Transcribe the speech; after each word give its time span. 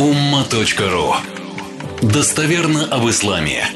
umma.ru 0.00 1.12
Достоверно 2.00 2.86
об 2.86 3.06
исламе. 3.10 3.66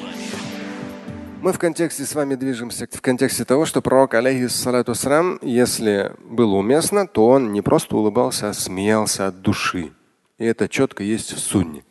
Мы 1.43 1.53
в 1.53 1.59
контексте 1.59 2.07
с 2.07 2.15
вами 2.15 2.35
движемся 2.35 2.89
в 2.91 3.03
контексте 3.03 3.45
того, 3.45 3.67
что 3.67 3.83
пророк, 3.83 4.15
алейхиссалату 4.15 4.95
срам, 4.95 5.39
если 5.43 6.13
было 6.25 6.55
уместно, 6.55 7.07
то 7.07 7.27
он 7.27 7.53
не 7.53 7.61
просто 7.61 7.97
улыбался, 7.97 8.49
а 8.49 8.55
смеялся 8.55 9.27
от 9.27 9.43
души. 9.43 9.93
И 10.39 10.47
это 10.47 10.67
четко 10.67 11.03
есть 11.03 11.35
в 11.35 11.39
сунне. 11.39 11.85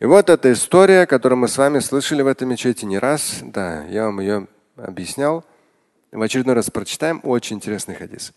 И 0.00 0.04
вот 0.04 0.30
эта 0.30 0.52
история, 0.52 1.06
которую 1.06 1.38
мы 1.38 1.46
с 1.46 1.56
вами 1.56 1.78
слышали 1.78 2.22
в 2.22 2.26
этой 2.26 2.48
мечети 2.48 2.84
не 2.84 2.98
раз. 2.98 3.38
Да, 3.40 3.84
я 3.84 4.06
вам 4.06 4.18
ее 4.18 4.48
объяснял. 4.76 5.44
В 6.10 6.20
очередной 6.20 6.56
раз 6.56 6.70
прочитаем. 6.70 7.20
Очень 7.22 7.58
интересный 7.58 7.94
хадис. 7.94 8.32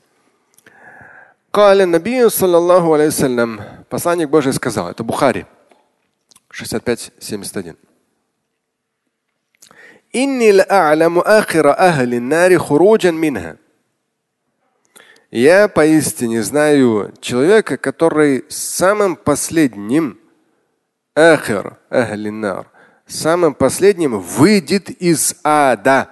Посланник 3.88 4.28
Божий 4.28 4.52
сказал, 4.52 4.90
это 4.90 5.04
Бухари, 5.04 5.46
65-71. 6.52 7.76
إني 10.14 10.52
لأعلم 10.52 11.18
آخر 11.18 11.70
أهل 11.70 12.14
النار 12.14 12.58
خروجا 12.58 13.10
منها. 13.10 13.56
Я 15.30 15.66
поистине 15.68 16.42
знаю 16.42 17.14
человека, 17.22 17.78
который 17.78 18.44
самым 18.50 19.16
последним, 19.16 20.18
ахир, 21.14 21.78
ахлинар, 21.88 22.70
самым 23.06 23.54
последним 23.54 24.20
выйдет 24.20 24.90
из 24.90 25.34
ада. 25.42 26.10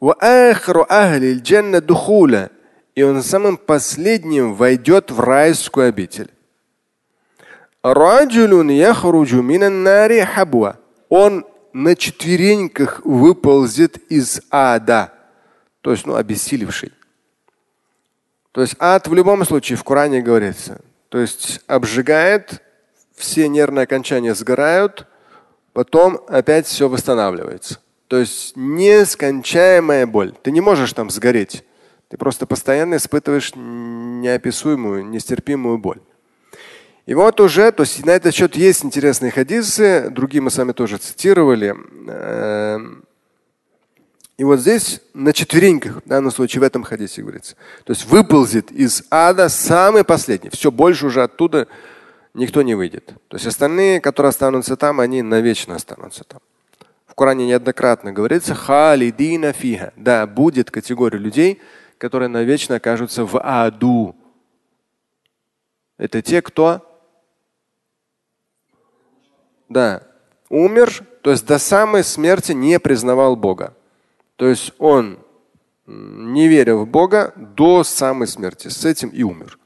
وآخر 0.00 0.86
أهل 0.90 1.24
الجنة 1.24 1.78
دخولا. 1.78 2.50
И 2.94 3.02
он 3.02 3.22
самым 3.22 3.56
последним 3.56 4.54
войдет 4.54 5.10
в 5.10 5.18
райскую 5.18 5.88
обитель. 5.88 6.30
Он 11.09 11.45
на 11.73 11.95
четвереньках 11.95 13.01
выползет 13.03 13.97
из 14.11 14.41
ада, 14.51 15.13
то 15.81 15.91
есть 15.91 16.05
ну, 16.05 16.15
обессилевший. 16.15 16.91
То 18.51 18.61
есть 18.61 18.75
ад 18.77 19.07
в 19.07 19.13
любом 19.15 19.43
случае 19.45 19.77
в 19.77 19.83
Коране 19.83 20.21
говорится. 20.21 20.81
То 21.09 21.17
есть 21.17 21.61
обжигает, 21.65 22.61
все 23.15 23.47
нервные 23.47 23.83
окончания 23.83 24.35
сгорают, 24.35 25.07
потом 25.73 26.19
опять 26.27 26.67
все 26.67 26.87
восстанавливается. 26.87 27.79
То 28.07 28.17
есть 28.17 28.55
нескончаемая 28.55 30.05
боль. 30.05 30.33
Ты 30.43 30.51
не 30.51 30.61
можешь 30.61 30.93
там 30.93 31.09
сгореть. 31.09 31.63
Ты 32.09 32.17
просто 32.17 32.45
постоянно 32.45 32.95
испытываешь 32.97 33.53
неописуемую, 33.55 35.05
нестерпимую 35.05 35.77
боль. 35.77 36.01
И 37.05 37.13
вот 37.13 37.39
уже, 37.39 37.71
то 37.71 37.81
есть 37.81 38.05
на 38.05 38.11
этот 38.11 38.33
счет 38.33 38.55
есть 38.55 38.85
интересные 38.85 39.31
хадисы, 39.31 40.09
другие 40.11 40.41
мы 40.41 40.51
с 40.51 40.57
вами 40.57 40.71
тоже 40.71 40.97
цитировали. 40.97 41.75
Эм, 42.07 43.03
и 44.37 44.43
вот 44.43 44.59
здесь 44.59 45.01
на 45.13 45.33
четвереньках, 45.33 46.03
в 46.03 46.07
данном 46.07 46.31
случае 46.31 46.61
в 46.61 46.63
этом 46.63 46.83
хадисе 46.83 47.21
говорится. 47.21 47.55
То 47.83 47.91
есть 47.91 48.05
выползет 48.05 48.71
из 48.71 49.03
ада 49.09 49.49
самый 49.49 50.03
последний. 50.03 50.49
Все, 50.51 50.71
больше 50.71 51.07
уже 51.07 51.23
оттуда 51.23 51.67
никто 52.33 52.61
не 52.61 52.75
выйдет. 52.75 53.13
То 53.27 53.37
есть 53.37 53.47
остальные, 53.47 53.99
которые 53.99 54.29
останутся 54.29 54.77
там, 54.77 54.99
они 54.99 55.21
навечно 55.21 55.75
останутся 55.75 56.23
там. 56.23 56.39
В 57.07 57.15
Коране 57.15 57.45
неоднократно 57.45 58.13
говорится 58.13 58.55
халидина 58.55 59.53
фиха. 59.53 59.91
Да, 59.95 60.25
будет 60.27 60.71
категория 60.71 61.17
людей, 61.17 61.61
которые 61.97 62.29
навечно 62.29 62.75
окажутся 62.75 63.25
в 63.25 63.39
аду. 63.39 64.15
Это 65.97 66.21
те, 66.21 66.41
кто 66.41 66.90
да, 69.71 70.03
умер, 70.49 71.03
то 71.21 71.31
есть 71.31 71.45
до 71.45 71.57
самой 71.57 72.03
смерти 72.03 72.51
не 72.51 72.79
признавал 72.79 73.35
Бога. 73.35 73.75
То 74.35 74.47
есть 74.47 74.73
он 74.77 75.19
не 75.85 76.47
верил 76.47 76.79
в 76.85 76.87
Бога 76.87 77.33
до 77.35 77.83
самой 77.83 78.27
смерти. 78.27 78.67
С 78.67 78.85
этим 78.85 79.09
и 79.09 79.23
умер. 79.23 79.57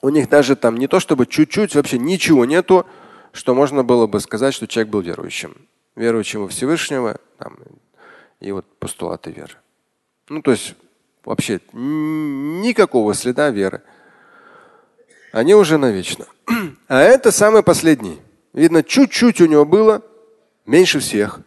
У 0.00 0.08
них 0.08 0.28
даже 0.28 0.56
там 0.56 0.76
не 0.76 0.88
то 0.88 1.00
чтобы 1.00 1.26
чуть-чуть, 1.26 1.74
вообще 1.74 1.98
ничего 1.98 2.44
нету, 2.44 2.86
что 3.32 3.54
можно 3.54 3.84
было 3.84 4.06
бы 4.06 4.20
сказать, 4.20 4.52
что 4.52 4.66
человек 4.66 4.90
был 4.90 5.00
верующим. 5.00 5.56
Верующим 5.94 6.42
во 6.42 6.48
Всевышнего 6.48 7.18
там, 7.38 7.58
и 8.40 8.50
вот 8.52 8.66
постулаты 8.78 9.30
веры. 9.30 9.54
Ну, 10.28 10.42
то 10.42 10.50
есть 10.50 10.74
вообще 11.24 11.60
никакого 11.72 13.14
следа 13.14 13.50
веры. 13.50 13.82
Они 15.32 15.54
уже 15.54 15.78
навечно. 15.78 16.26
А 16.88 17.00
это 17.00 17.32
самый 17.32 17.62
последний. 17.62 18.20
Видно, 18.52 18.82
чуть-чуть 18.82 19.40
у 19.40 19.46
него 19.46 19.64
было 19.64 20.02
меньше 20.66 21.00
всех. 21.00 21.40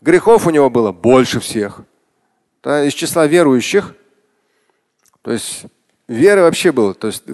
Грехов 0.00 0.46
у 0.46 0.50
него 0.50 0.70
было 0.70 0.90
больше 0.90 1.38
всех. 1.38 1.82
Да, 2.62 2.82
из 2.84 2.94
числа 2.94 3.26
верующих. 3.26 3.94
То 5.22 5.32
есть 5.32 5.66
веры 6.08 6.42
вообще 6.42 6.72
было. 6.72 6.94
То 6.94 7.08
есть 7.08 7.24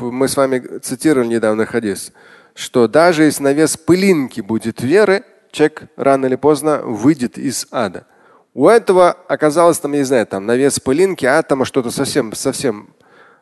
мы 0.00 0.26
с 0.26 0.36
вами 0.36 0.78
цитировали 0.78 1.28
недавно 1.28 1.64
хадис, 1.64 2.12
что 2.54 2.88
даже 2.88 3.22
если 3.22 3.44
на 3.44 3.52
вес 3.52 3.76
пылинки 3.76 4.40
будет 4.40 4.82
веры, 4.82 5.24
человек 5.52 5.84
рано 5.96 6.26
или 6.26 6.36
поздно 6.36 6.82
выйдет 6.82 7.38
из 7.38 7.68
ада. 7.70 8.06
У 8.52 8.66
этого 8.66 9.10
оказалось 9.28 9.78
там, 9.78 9.92
я 9.92 9.98
не 9.98 10.04
знаю, 10.04 10.26
там 10.26 10.44
на 10.44 10.56
вес 10.56 10.80
пылинки 10.80 11.24
атома 11.24 11.64
что-то 11.64 11.92
совсем, 11.92 12.32
совсем 12.34 12.94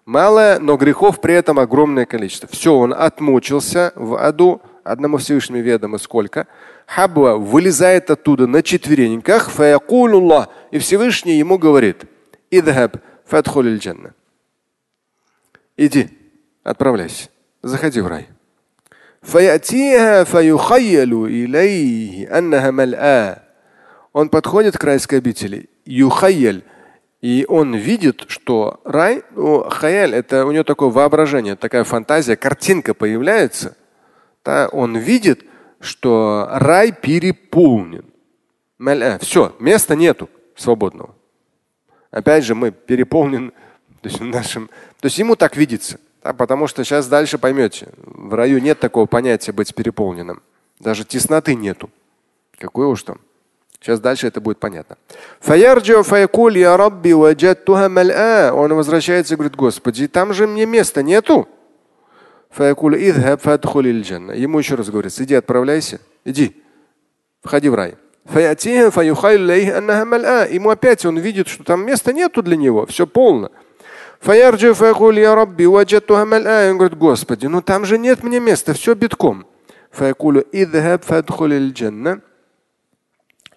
малое, 0.09 0.59
но 0.59 0.77
грехов 0.77 1.21
при 1.21 1.35
этом 1.35 1.59
огромное 1.59 2.07
количество. 2.07 2.49
Все, 2.51 2.75
он 2.75 2.95
отмучился 2.95 3.93
в 3.95 4.17
аду, 4.17 4.61
одному 4.83 5.19
Всевышнему 5.19 5.63
ведомо 5.63 5.99
сколько. 5.99 6.47
Хабва 6.87 7.37
вылезает 7.37 8.11
оттуда 8.11 8.47
на 8.47 8.63
четвереньках, 8.63 9.51
и 10.71 10.79
Всевышний 10.79 11.39
ему 11.39 11.59
говорит, 11.59 12.05
идхаб 12.51 12.97
джанна. 13.31 14.15
Иди, 15.77 16.09
отправляйся, 16.65 17.29
заходи 17.63 18.01
в 18.01 18.07
рай. 18.07 18.29
Он 24.15 24.31
подходит 24.31 24.79
к 24.79 24.85
райской 24.85 25.19
обители. 25.19 25.69
Юхайяль 25.85 26.63
и 27.21 27.45
он 27.49 27.75
видит, 27.75 28.25
что 28.29 28.81
рай, 28.85 29.23
ну, 29.35 29.69
хаяль, 29.69 30.15
это 30.15 30.47
у 30.47 30.53
него 30.53 30.65
такое 30.65 30.89
воображение, 30.89 31.57
такая 31.57 31.85
фантазия, 31.85 32.37
картинка 32.37 32.95
появляется. 32.95 33.77
Да, 34.45 34.69
он 34.69 34.97
видит, 34.97 35.45
что 35.81 36.49
рай 36.51 36.93
переполнен. 36.93 38.05
Все, 39.21 39.55
места 39.59 39.97
нету 39.97 40.31
свободного. 40.57 41.15
Опять 42.11 42.45
же, 42.45 42.55
мы 42.55 42.71
переполнен 42.71 43.53
то 44.01 44.09
есть, 44.09 44.21
нашим, 44.21 44.69
то 45.01 45.07
есть 45.07 45.19
ему 45.19 45.37
так 45.37 45.57
видится. 45.57 45.99
Да, 46.23 46.33
потому 46.33 46.67
что 46.67 46.85
сейчас 46.85 47.09
дальше 47.09 47.39
поймете, 47.39 47.89
в 47.97 48.35
раю 48.35 48.61
нет 48.61 48.79
такого 48.79 49.07
понятия 49.07 49.53
быть 49.53 49.75
переполненным. 49.75 50.43
Даже 50.79 51.05
тесноты 51.05 51.55
нету. 51.55 51.91
Какой 52.59 52.87
уж 52.87 53.03
там. 53.03 53.19
Сейчас 53.81 54.01
дальше 54.01 54.27
это 54.27 54.41
будет 54.41 54.59
понятно. 54.59 54.97
Он 58.53 58.75
возвращается 58.75 59.35
и 59.35 59.37
говорит, 59.37 59.55
Господи, 59.57 60.09
там 60.09 60.33
же 60.35 60.47
мне 60.49 60.67
места 60.67 61.03
нету. 61.03 61.49
Ему 64.35 64.59
еще 64.59 64.75
раз 64.75 64.89
говорится, 64.91 65.23
иди 65.23 65.35
отправляйся, 65.35 66.01
иди, 66.25 66.57
входи 67.43 67.69
в 67.69 67.75
рай. 67.75 67.97
Ему 70.51 70.71
опять 70.71 71.07
он 71.07 71.19
видит, 71.19 71.47
что 71.49 71.63
там 71.63 71.87
места 71.87 72.13
нету 72.13 72.43
для 72.43 72.57
него, 72.57 72.85
все 72.87 73.07
полно. 73.07 73.51
Он 74.27 74.33
говорит, 76.77 76.99
Господи, 76.99 77.47
ну 77.47 77.63
там 77.63 77.85
же 77.85 77.97
нет 77.99 78.25
мне 78.25 78.41
места, 78.41 78.73
все 78.75 78.95
битком. 78.95 79.47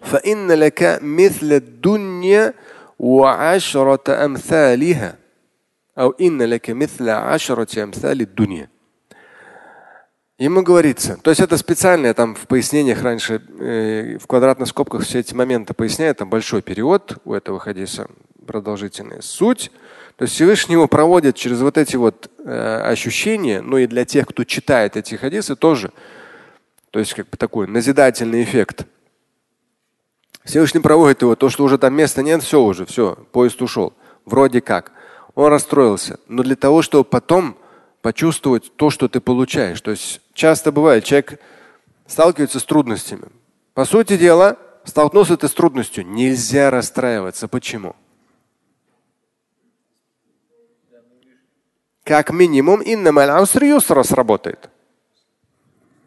فإن 0.01 0.51
لك 0.51 0.99
مثل 1.01 1.53
الدنيا 1.53 2.53
وعشرة 2.99 4.25
أمثالها 4.25 5.15
أو 5.97 6.15
إن 6.21 6.41
لك 6.41 6.69
مثل 6.69 7.09
عشرة 7.09 7.83
أمثال 7.83 8.21
الدنيا 8.21 8.69
Ему 10.39 10.61
говорится, 10.61 11.17
то 11.23 11.31
есть 11.31 11.41
это 11.41 11.57
специальное 11.57 12.13
там 12.13 12.35
в 12.35 12.45
пояснениях 12.45 13.01
раньше, 13.01 13.41
э, 13.59 14.19
в 14.21 14.27
квадратных 14.27 14.69
скобках 14.69 15.01
все 15.01 15.17
эти 15.21 15.33
моменты 15.33 15.73
поясняет, 15.73 16.17
там 16.17 16.29
большой 16.29 16.61
перевод 16.61 17.17
у 17.25 17.33
этого 17.33 17.57
хадиса, 17.57 18.07
продолжительная 18.45 19.21
суть. 19.21 19.71
То 20.15 20.23
есть 20.25 20.35
Всевышний 20.35 20.73
его 20.73 20.87
проводит 20.87 21.35
через 21.37 21.61
вот 21.61 21.79
эти 21.79 21.95
вот 21.95 22.29
э, 22.45 22.81
ощущения, 22.85 23.61
ну 23.61 23.77
и 23.77 23.87
для 23.87 24.05
тех, 24.05 24.27
кто 24.27 24.43
читает 24.43 24.95
эти 24.95 25.15
хадисы 25.15 25.55
тоже. 25.55 25.91
То 26.91 26.99
есть 26.99 27.15
как 27.15 27.27
бы 27.29 27.37
такой 27.37 27.65
назидательный 27.65 28.43
эффект. 28.43 28.85
Всевышний 30.44 30.80
проводит 30.80 31.22
его, 31.22 31.36
то, 31.36 31.48
что 31.50 31.64
уже 31.64 31.78
там 31.78 31.94
места 31.94 32.22
нет, 32.22 32.42
все 32.42 32.60
уже, 32.60 32.84
все, 32.84 33.16
поезд 33.32 33.62
ушел. 33.62 33.92
Вроде 34.24 34.60
как. 34.60 34.92
Он 35.34 35.50
расстроился. 35.50 36.18
Но 36.28 36.42
для 36.42 36.56
того, 36.56 36.82
чтобы 36.82 37.04
потом 37.04 37.56
почувствовать 38.02 38.72
то, 38.76 38.90
что 38.90 39.08
ты 39.08 39.20
получаешь. 39.20 39.80
То 39.80 39.92
есть 39.92 40.20
часто 40.34 40.72
бывает, 40.72 41.04
человек 41.04 41.40
сталкивается 42.06 42.58
с 42.58 42.64
трудностями. 42.64 43.28
По 43.74 43.84
сути 43.84 44.16
дела, 44.16 44.58
столкнулся 44.84 45.36
ты 45.36 45.48
с 45.48 45.52
трудностью, 45.52 46.06
нельзя 46.06 46.70
расстраиваться. 46.70 47.48
Почему? 47.48 47.96
Как 52.04 52.30
минимум, 52.30 52.82
инна 52.82 53.12
сработает. 54.02 54.68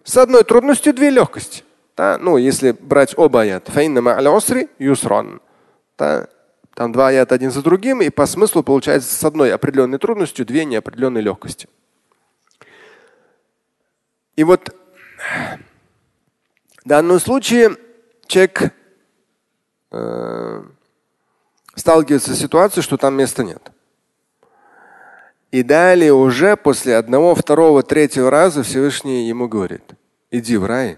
С 0.03 0.17
одной 0.17 0.43
трудностью 0.43 0.93
две 0.93 1.09
легкости. 1.09 1.64
Да? 1.95 2.17
Ну, 2.17 2.37
если 2.37 2.71
брать 2.71 3.17
оба 3.17 3.41
аят. 3.41 3.69
Да? 5.97 6.27
Там 6.75 6.91
два 6.91 7.07
аята 7.07 7.35
один 7.35 7.51
за 7.51 7.61
другим, 7.61 8.01
и 8.01 8.09
по 8.09 8.25
смыслу 8.25 8.61
получается 8.61 9.13
с 9.13 9.23
одной 9.23 9.53
определенной 9.53 9.97
трудностью 9.97 10.45
две 10.45 10.65
неопределенные 10.65 11.21
легкости. 11.21 11.69
И 14.35 14.43
вот 14.43 14.75
в 16.83 16.87
данном 16.87 17.19
случае 17.19 17.77
человек 18.27 18.73
э, 19.91 20.63
сталкивается 21.75 22.35
с 22.35 22.39
ситуацией, 22.39 22.83
что 22.83 22.97
там 22.97 23.15
места 23.15 23.45
нет. 23.45 23.71
И 25.51 25.63
далее 25.63 26.13
уже 26.13 26.57
после 26.57 26.97
одного, 26.97 27.33
второго, 27.35 27.83
третьего 27.83 28.29
раза 28.29 28.63
Всевышний 28.63 29.29
ему 29.29 29.47
говорит, 29.47 29.83
иди 30.29 30.57
в 30.57 30.65
рай. 30.65 30.97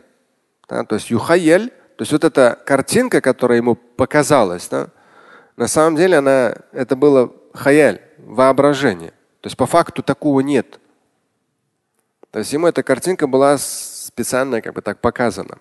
Да, 0.67 0.83
то 0.83 0.95
есть 0.95 1.09
юхаель, 1.09 1.69
то 1.69 2.01
есть 2.01 2.11
вот 2.11 2.23
эта 2.23 2.59
картинка, 2.65 3.21
которая 3.21 3.57
ему 3.57 3.75
показалась, 3.75 4.67
да, 4.67 4.89
на 5.55 5.67
самом 5.67 5.95
деле 5.95 6.17
она, 6.17 6.55
это 6.71 6.95
было 6.95 7.33
хаяль, 7.53 8.01
воображение. 8.17 9.11
То 9.41 9.47
есть 9.47 9.57
по 9.57 9.65
факту 9.65 10.03
такого 10.03 10.41
нет. 10.41 10.79
То 12.31 12.39
есть 12.39 12.53
ему 12.53 12.67
эта 12.67 12.83
картинка 12.83 13.27
была 13.27 13.57
специально 13.57 14.61
как 14.61 14.73
бы 14.73 14.81
так 14.81 14.99
показана. 14.99 15.57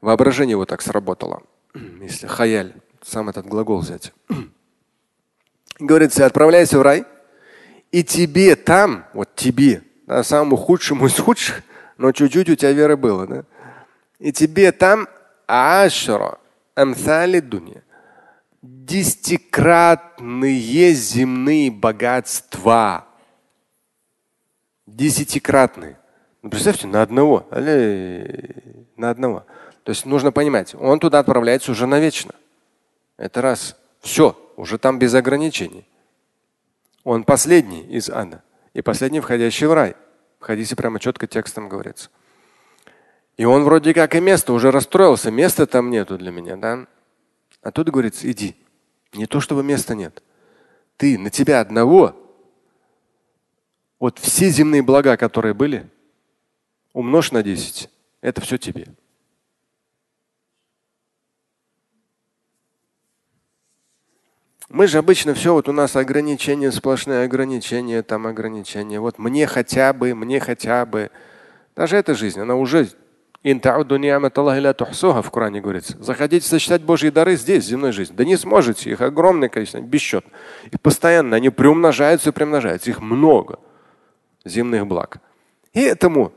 Воображение 0.00 0.52
его 0.52 0.64
так 0.64 0.82
сработало. 0.82 1.42
Если 2.00 2.26
хаяль, 2.26 2.74
сам 3.02 3.28
этот 3.28 3.46
глагол 3.46 3.80
взять. 3.80 4.12
Говорится, 5.78 6.26
отправляйся 6.26 6.78
в 6.78 6.82
рай, 6.82 7.04
и 7.92 8.02
тебе 8.02 8.56
там, 8.56 9.06
вот 9.12 9.34
тебе, 9.36 9.82
да, 10.06 10.24
самому 10.24 10.56
худшему 10.56 11.06
из 11.06 11.18
худших, 11.18 11.62
но 11.98 12.12
чуть-чуть 12.12 12.48
у 12.48 12.54
тебя 12.54 12.72
веры 12.72 12.96
было, 12.96 13.26
да? 13.26 13.44
И 14.18 14.32
тебе 14.32 14.72
там 14.72 15.06
ашра 15.46 16.38
амсали 16.74 17.40
дуня. 17.40 17.82
Десятикратные 18.62 20.94
земные 20.94 21.70
богатства 21.70 23.04
Десятикратный. 24.86 25.96
Ну, 26.42 26.48
представьте, 26.50 26.86
на 26.86 27.02
одного. 27.02 27.46
На 28.96 29.10
одного. 29.10 29.44
То 29.84 29.90
есть 29.90 30.06
нужно 30.06 30.32
понимать, 30.32 30.74
он 30.74 30.98
туда 30.98 31.18
отправляется 31.18 31.72
уже 31.72 31.86
навечно. 31.86 32.34
Это 33.16 33.42
раз. 33.42 33.76
Все, 34.00 34.34
уже 34.56 34.78
там 34.78 34.98
без 34.98 35.14
ограничений. 35.14 35.86
Он 37.04 37.24
последний 37.24 37.82
из 37.82 38.08
ада. 38.08 38.42
И 38.72 38.80
последний 38.82 39.20
входящий 39.20 39.66
в 39.66 39.74
рай. 39.74 39.94
В 40.38 40.44
хадисе 40.44 40.76
прямо 40.76 41.00
четко 41.00 41.26
текстом 41.26 41.68
говорится. 41.68 42.10
И 43.36 43.44
он 43.44 43.64
вроде 43.64 43.94
как 43.94 44.14
и 44.14 44.20
место 44.20 44.52
уже 44.52 44.70
расстроился. 44.70 45.30
Места 45.30 45.66
там 45.66 45.90
нету 45.90 46.18
для 46.18 46.30
меня, 46.30 46.56
да? 46.56 46.86
А 47.62 47.70
тут 47.70 47.88
говорится, 47.90 48.30
иди. 48.30 48.56
Не 49.12 49.26
то, 49.26 49.40
чтобы 49.40 49.62
места 49.62 49.94
нет. 49.94 50.22
Ты 50.96 51.18
на 51.18 51.30
тебя 51.30 51.60
одного 51.60 52.16
вот 53.98 54.18
все 54.18 54.48
земные 54.48 54.82
блага, 54.82 55.16
которые 55.16 55.54
были, 55.54 55.88
умножь 56.92 57.32
на 57.32 57.42
10. 57.42 57.90
Это 58.20 58.40
все 58.40 58.58
тебе. 58.58 58.86
Мы 64.68 64.86
же 64.86 64.98
обычно 64.98 65.32
все, 65.32 65.54
вот 65.54 65.68
у 65.68 65.72
нас 65.72 65.96
ограничения, 65.96 66.70
сплошные 66.70 67.24
ограничения, 67.24 68.02
там 68.02 68.26
ограничения. 68.26 69.00
Вот 69.00 69.18
мне 69.18 69.46
хотя 69.46 69.94
бы, 69.94 70.14
мне 70.14 70.40
хотя 70.40 70.84
бы. 70.84 71.10
Даже 71.74 71.96
эта 71.96 72.14
жизнь, 72.14 72.38
она 72.38 72.54
уже 72.54 72.88
в 75.22 75.30
Коране 75.30 75.62
говорится. 75.62 75.96
Заходите 76.02 76.46
сочетать 76.46 76.82
Божьи 76.82 77.08
дары 77.08 77.36
здесь, 77.36 77.64
земной 77.64 77.92
жизни. 77.92 78.14
Да 78.14 78.24
не 78.26 78.36
сможете, 78.36 78.90
их 78.90 79.00
огромное 79.00 79.48
количество, 79.48 79.80
бесчет. 79.80 80.24
И 80.70 80.76
постоянно 80.76 81.36
они 81.36 81.48
приумножаются 81.48 82.28
и 82.28 82.32
приумножаются. 82.32 82.90
Их 82.90 83.00
много 83.00 83.58
земных 84.44 84.86
благ. 84.86 85.18
И 85.72 85.80
этому, 85.80 86.32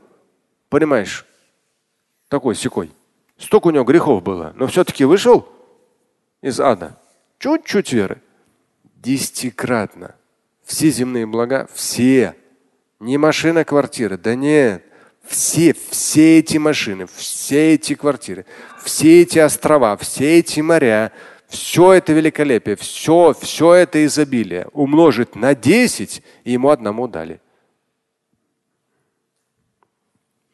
понимаешь, 0.70 1.26
такой 2.28 2.54
секой. 2.54 2.90
Столько 3.36 3.66
у 3.66 3.70
него 3.72 3.84
грехов 3.84 4.22
было, 4.22 4.52
но 4.56 4.66
все-таки 4.68 5.04
вышел 5.04 5.48
из 6.40 6.60
ада. 6.60 6.96
Чуть-чуть 7.42 7.92
веры. 7.92 8.22
Десятикратно. 8.94 10.14
Все 10.62 10.90
земные 10.90 11.26
блага, 11.26 11.68
все. 11.74 12.36
Не 13.00 13.18
машина, 13.18 13.64
квартира. 13.64 14.16
Да 14.16 14.36
нет. 14.36 14.84
Все, 15.24 15.74
все 15.90 16.38
эти 16.38 16.58
машины, 16.58 17.06
все 17.06 17.74
эти 17.74 17.94
квартиры, 17.94 18.44
все 18.82 19.22
эти 19.22 19.38
острова, 19.38 19.96
все 19.96 20.38
эти 20.38 20.60
моря, 20.60 21.12
все 21.48 21.92
это 21.92 22.12
великолепие, 22.12 22.74
все, 22.74 23.32
все 23.40 23.74
это 23.74 24.04
изобилие 24.04 24.68
умножить 24.72 25.36
на 25.36 25.54
10 25.54 26.22
и 26.42 26.52
ему 26.52 26.70
одному 26.70 27.06
дали. 27.06 27.40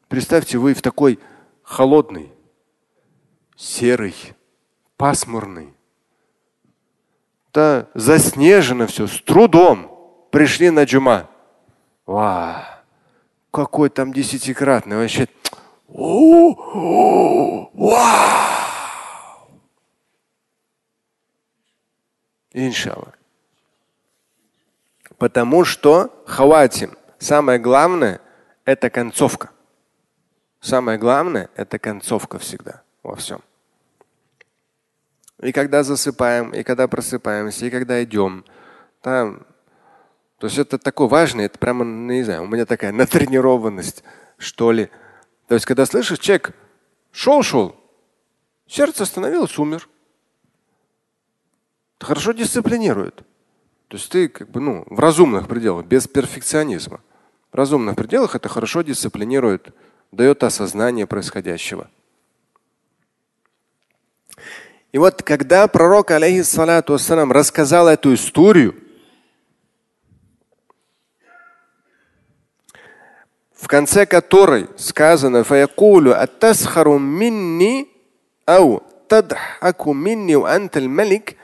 Представьте, 0.08 0.58
вы 0.58 0.74
в 0.74 0.82
такой 0.82 1.18
холодный, 1.62 2.30
серый, 3.56 4.14
пасмурный, 4.98 5.74
да 7.58 7.88
заснежено 7.94 8.86
все, 8.86 9.08
с 9.08 9.20
трудом 9.22 9.90
пришли 10.30 10.70
на 10.70 10.84
джума. 10.84 11.28
Ва, 12.06 12.84
какой 13.50 13.90
там 13.90 14.12
десятикратный 14.12 14.96
вообще. 14.96 15.26
Вау! 15.88 17.72
Иншалла. 22.52 23.14
Потому 25.16 25.64
что 25.64 26.14
хватим. 26.26 26.96
Самое 27.18 27.58
главное– 27.58 28.20
это 28.64 28.88
концовка. 28.88 29.50
Самое 30.60 30.96
главное– 30.96 31.50
это 31.56 31.80
концовка 31.80 32.38
всегда 32.38 32.82
во 33.02 33.16
всем. 33.16 33.42
И 35.40 35.52
когда 35.52 35.82
засыпаем, 35.82 36.50
и 36.50 36.62
когда 36.62 36.88
просыпаемся, 36.88 37.66
и 37.66 37.70
когда 37.70 38.02
идем, 38.02 38.44
там, 39.02 39.46
то 40.38 40.46
есть 40.46 40.58
это 40.58 40.78
такое 40.78 41.08
важное, 41.08 41.46
это 41.46 41.58
прямо, 41.58 41.84
ну, 41.84 42.12
не 42.12 42.24
знаю, 42.24 42.42
у 42.42 42.46
меня 42.46 42.66
такая 42.66 42.92
натренированность, 43.02 44.02
что 44.36 44.72
ли. 44.72 44.90
То 45.46 45.54
есть, 45.54 45.66
когда 45.66 45.86
слышишь, 45.86 46.18
человек 46.18 46.54
шел-шел, 47.12 47.76
сердце 48.66 49.04
остановилось, 49.04 49.58
умер. 49.58 49.88
Хорошо 52.00 52.32
дисциплинирует. 52.32 53.24
То 53.88 53.96
есть 53.96 54.10
ты 54.10 54.28
как 54.28 54.50
бы 54.50 54.60
ну, 54.60 54.84
в 54.86 55.00
разумных 55.00 55.48
пределах, 55.48 55.86
без 55.86 56.06
перфекционизма. 56.06 57.00
В 57.50 57.56
разумных 57.56 57.96
пределах 57.96 58.36
это 58.36 58.48
хорошо 58.48 58.82
дисциплинирует 58.82 59.74
дает 60.12 60.42
осознание 60.42 61.06
происходящего. 61.06 61.90
И 64.92 64.98
вот 64.98 65.22
когда 65.22 65.66
пророк, 65.68 66.10
алейхиссалату 66.10 66.94
вассалам, 66.94 67.32
рассказал 67.32 67.88
эту 67.88 68.14
историю, 68.14 68.74
в 73.52 73.66
конце 73.66 74.06
которой 74.06 74.68
сказано 74.76 75.44
«Фаякулю 75.44 76.18
аттасхару 76.18 76.98
минни 76.98 77.88
ау 78.46 78.82
тадхаку 79.08 79.92
минни 79.92 80.34
анталь 80.34 80.88
малик» 80.88 81.36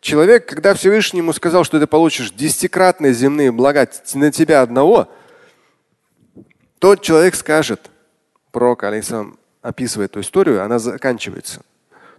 Человек, 0.00 0.46
когда 0.46 0.74
Всевышний 0.74 1.18
ему 1.18 1.32
сказал, 1.32 1.64
что 1.64 1.80
ты 1.80 1.88
получишь 1.88 2.30
десятикратные 2.30 3.12
земные 3.12 3.50
блага 3.50 3.88
на 4.14 4.30
тебя 4.30 4.62
одного, 4.62 5.08
тот 6.78 7.02
человек 7.02 7.34
скажет– 7.34 7.90
пророк 8.52 8.84
алейсалам 8.84 9.38
описывает 9.62 10.12
эту 10.12 10.20
историю, 10.20 10.64
она 10.64 10.78
заканчивается. 10.78 11.62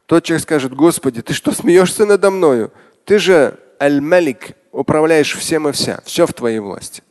Тот 0.09 0.23
человек 0.23 0.41
скажет, 0.41 0.73
Господи, 0.73 1.21
ты 1.21 1.35
что 1.35 1.51
смеешься 1.51 2.03
надо 2.03 2.31
мною? 2.31 2.73
Ты 3.05 3.19
же 3.19 3.59
аль-малик, 3.79 4.57
управляешь 4.71 5.37
всем 5.37 5.67
и 5.67 5.71
вся, 5.71 6.01
все 6.03 6.25
в 6.25 6.33
твоей 6.33 6.57
власти. 6.57 7.03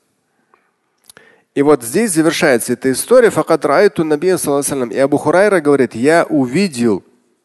И 1.54 1.62
вот 1.62 1.84
здесь 1.84 2.10
завершается 2.10 2.72
эта 2.72 2.90
история. 2.90 3.30
Факат 3.30 3.64
райту 3.64 4.02
набия 4.02 4.36
И 4.36 4.98
Абу 4.98 5.16
Хурайра 5.16 5.60
говорит, 5.60 5.94
я 5.94 6.26
увидел. 6.28 7.04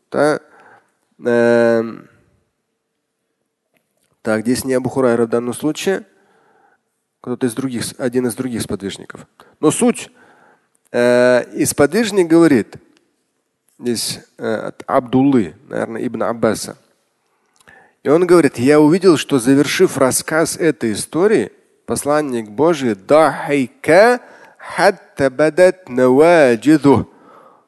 Да, 0.10 0.40
э, 1.24 1.84
так, 4.24 4.42
здесь 4.42 4.66
не 4.66 4.74
Абу 4.74 4.90
Хурайра 4.90 5.28
в 5.28 5.30
данном 5.30 5.54
случае. 5.54 6.04
Кто-то 7.22 7.46
из 7.46 7.54
других, 7.54 7.94
один 8.00 8.26
из 8.26 8.34
других 8.34 8.64
сподвижников. 8.64 9.28
Но 9.60 9.70
суть. 9.70 10.10
Э, 10.92 11.44
и 11.54 11.64
сподвижник 11.66 12.28
говорит, 12.28 12.78
здесь 13.84 14.22
э, 14.38 14.56
от 14.68 14.84
Абдуллы, 14.88 15.56
наверное, 15.68 16.08
Ибн 16.08 16.24
Аббаса. 16.24 16.78
И 18.02 18.10
он 18.10 18.26
говорит, 18.26 18.58
я 18.58 18.80
увидел, 18.80 19.18
что 19.18 19.40
завершив 19.40 19.98
рассказ 19.98 20.58
этой 20.58 20.94
истории, 20.94 21.52
посланник 21.86 22.50
Божий. 22.50 22.96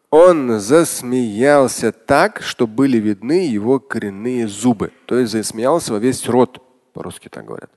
Он 0.10 0.60
засмеялся 0.60 1.92
так, 1.92 2.42
что 2.42 2.68
были 2.68 2.98
видны 2.98 3.48
его 3.48 3.80
коренные 3.80 4.48
зубы. 4.48 4.92
То 5.06 5.20
есть 5.20 5.34
засмеялся 5.34 5.94
во 5.94 6.00
весь 6.00 6.28
рот. 6.28 6.62
По-русски 6.94 7.28
так 7.30 7.46
говорят. 7.46 7.70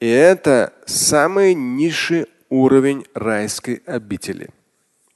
И 0.00 0.08
это 0.08 0.72
самый 0.86 1.54
низший 1.54 2.26
уровень 2.48 3.04
райской 3.14 3.82
обители. 3.86 4.50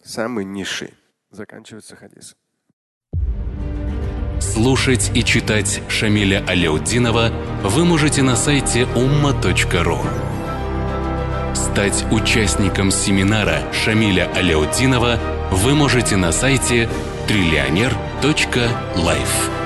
Самый 0.03 0.45
низший. 0.45 0.95
Заканчивается 1.31 1.97
хадис. 1.97 2.37
Слушать 4.41 5.11
и 5.15 5.23
читать 5.23 5.81
Шамиля 5.89 6.45
Аляутдинова 6.47 7.31
вы 7.62 7.85
можете 7.85 8.23
на 8.23 8.37
сайте 8.37 8.83
umma.ru. 8.83 9.99
Стать 11.55 12.05
участником 12.11 12.91
семинара 12.91 13.73
Шамиля 13.73 14.31
Аляутдинова 14.35 15.19
вы 15.53 15.75
можете 15.75 16.17
на 16.17 16.33
сайте 16.33 16.89
триллионер.life. 17.29 19.62